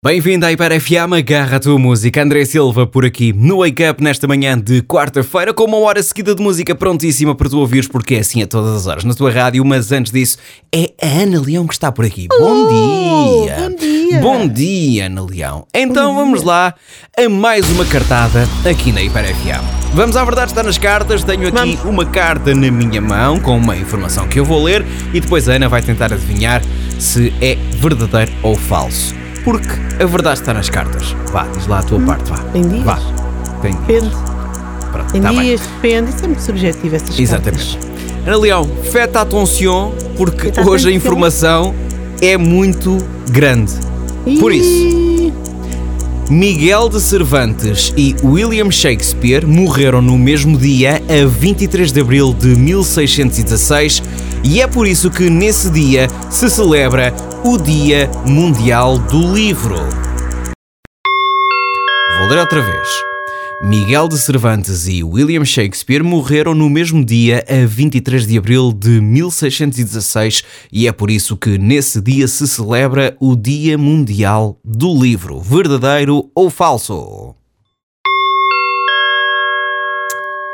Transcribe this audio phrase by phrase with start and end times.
[0.00, 2.22] Bem-vindo à Hiper FM, agarra a tua música.
[2.22, 6.36] André Silva por aqui no Wake Up nesta manhã de quarta-feira, com uma hora seguida
[6.36, 9.32] de música prontíssima para tu ouvires, porque é assim a todas as horas na tua
[9.32, 9.64] rádio.
[9.64, 10.38] Mas antes disso,
[10.72, 12.28] é a Ana Leão que está por aqui.
[12.28, 13.56] bom dia!
[13.58, 14.20] Bom dia!
[14.20, 15.66] Bom dia, Ana Leão.
[15.74, 16.76] Então vamos lá
[17.18, 19.94] a mais uma cartada aqui na Hiper FM.
[19.94, 21.24] Vamos à verdade, está nas cartas.
[21.24, 21.84] Tenho aqui Vamos.
[21.84, 25.54] uma carta na minha mão com uma informação que eu vou ler e depois a
[25.54, 26.62] Ana vai tentar adivinhar
[27.00, 29.17] se é verdadeiro ou falso.
[29.44, 29.68] Porque
[30.02, 31.14] a verdade está nas cartas.
[31.32, 32.38] Vá, diz lá a tua parte, vá.
[32.52, 32.82] Tem dias?
[32.84, 32.98] Vá.
[33.62, 34.04] Tem dias.
[34.04, 34.16] Depende.
[34.92, 35.40] Pronto, Em tá bem.
[35.42, 36.10] dias, depende.
[36.10, 37.76] Isso é muito subjetivo, essas Exatamente.
[37.78, 37.88] cartas.
[38.26, 41.74] Ana Leão, fête attention, porque Fête hoje a informação
[42.20, 42.98] é muito
[43.30, 43.72] grande.
[44.38, 45.32] Por isso,
[46.28, 52.48] Miguel de Cervantes e William Shakespeare morreram no mesmo dia, a 23 de abril de
[52.48, 54.02] 1616,
[54.44, 59.76] e é por isso que nesse dia se celebra o Dia Mundial do Livro.
[62.18, 62.88] Vou ler outra vez.
[63.62, 69.00] Miguel de Cervantes e William Shakespeare morreram no mesmo dia, a 23 de abril de
[69.00, 75.40] 1616, e é por isso que nesse dia se celebra o Dia Mundial do Livro.
[75.40, 77.34] Verdadeiro ou falso?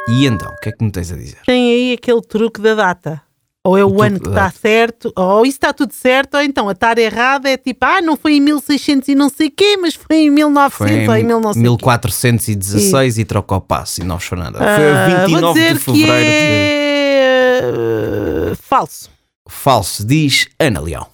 [0.08, 1.38] E então, o que é que me tens a dizer?
[1.46, 3.23] Tem aí aquele truque da data.
[3.66, 4.58] Ou é o, O ano que está data.
[4.60, 8.14] certo, ou isso está tudo certo, ou então a estar errada é tipo, ah, não
[8.14, 11.24] foi em 1600 e não sei quê, mas foi em 1900 Foi ou em em
[11.24, 11.62] 1900.
[11.62, 14.58] 1416 e trocou o passo e não fechou nada.
[14.58, 17.64] Foi a Ah, vou 29 dizer de fevereiro que de...
[17.64, 18.52] é...
[18.52, 19.10] uh, falso.
[19.48, 21.06] Falso, diz Ana Leão.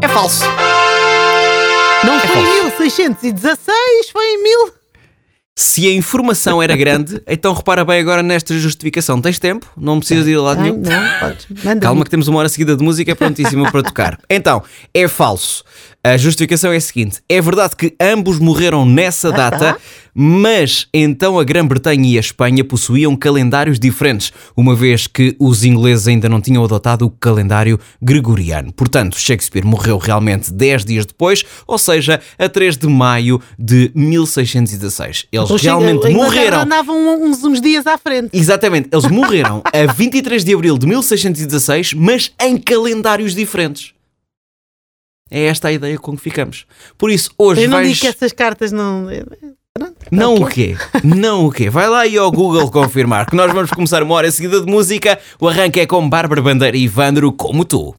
[0.00, 0.44] É falso.
[2.04, 2.48] Não foi falso.
[2.48, 4.75] em 1616, foi em 1000.
[5.58, 9.22] Se a informação era grande, então repara bem agora nesta justificação.
[9.22, 9.66] Tens tempo?
[9.74, 10.76] Não precisas ir a lado nenhum.
[10.76, 11.46] não, podes.
[11.64, 14.18] Manda Calma que temos uma hora seguida de música prontíssima para tocar.
[14.28, 14.62] Então,
[14.92, 15.64] é falso.
[16.06, 19.78] A justificação é a seguinte: é verdade que ambos morreram nessa data, tá.
[20.14, 26.06] mas então a Grã-Bretanha e a Espanha possuíam calendários diferentes, uma vez que os ingleses
[26.06, 28.72] ainda não tinham adotado o calendário gregoriano.
[28.72, 35.26] Portanto, Shakespeare morreu realmente 10 dias depois, ou seja, a 3 de maio de 1616.
[35.32, 36.60] Eles Então realmente morreram.
[36.60, 38.30] andavam uns, uns dias à frente.
[38.32, 43.95] Exatamente, eles morreram a 23 de abril de 1616, mas em calendários diferentes.
[45.30, 46.66] É esta a ideia com que ficamos.
[46.96, 47.88] Por isso, hoje Eu não vais.
[47.88, 49.06] digo que essas cartas não.
[49.74, 50.74] Pronto, Não o ok.
[50.74, 51.00] quê?
[51.04, 51.68] Não o quê?
[51.68, 55.18] Vai lá e ao Google confirmar que nós vamos começar uma hora seguida de música.
[55.38, 57.94] O arranque é com Bárbara Bandeira e Ivandro como tu.